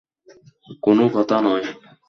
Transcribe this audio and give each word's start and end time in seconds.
কোনো 0.83 1.03
কথা 1.15 1.37
নয়। 1.41 1.65